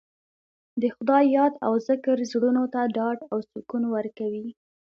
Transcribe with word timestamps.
د 0.81 0.83
خدای 0.95 1.23
یاد 1.37 1.53
او 1.65 1.73
ذکر 1.87 2.17
زړونو 2.31 2.63
ته 2.73 2.81
ډاډ 2.95 3.17
او 3.31 3.37
سکون 3.49 3.83
ورکوي. 3.95 4.47